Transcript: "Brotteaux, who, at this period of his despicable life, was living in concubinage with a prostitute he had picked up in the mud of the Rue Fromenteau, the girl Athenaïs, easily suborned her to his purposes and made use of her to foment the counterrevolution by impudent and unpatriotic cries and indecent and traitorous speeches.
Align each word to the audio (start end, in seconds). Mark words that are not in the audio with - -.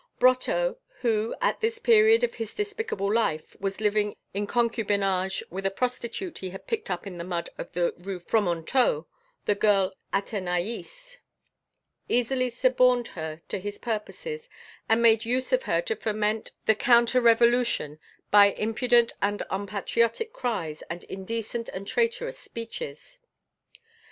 "Brotteaux, 0.19 0.77
who, 1.01 1.35
at 1.43 1.59
this 1.61 1.77
period 1.77 2.23
of 2.23 2.33
his 2.33 2.55
despicable 2.55 3.13
life, 3.13 3.55
was 3.61 3.79
living 3.79 4.15
in 4.33 4.47
concubinage 4.47 5.43
with 5.51 5.63
a 5.63 5.69
prostitute 5.69 6.39
he 6.39 6.49
had 6.49 6.65
picked 6.65 6.89
up 6.89 7.05
in 7.05 7.19
the 7.19 7.23
mud 7.23 7.51
of 7.59 7.73
the 7.73 7.93
Rue 7.99 8.17
Fromenteau, 8.19 9.05
the 9.45 9.53
girl 9.53 9.93
Athenaïs, 10.11 11.17
easily 12.09 12.49
suborned 12.49 13.09
her 13.09 13.43
to 13.47 13.59
his 13.59 13.77
purposes 13.77 14.49
and 14.89 15.03
made 15.03 15.23
use 15.23 15.53
of 15.53 15.61
her 15.61 15.81
to 15.81 15.95
foment 15.95 16.49
the 16.65 16.73
counterrevolution 16.73 17.99
by 18.31 18.53
impudent 18.53 19.13
and 19.21 19.43
unpatriotic 19.51 20.33
cries 20.33 20.81
and 20.89 21.03
indecent 21.03 21.69
and 21.73 21.87
traitorous 21.87 22.39
speeches. 22.39 23.19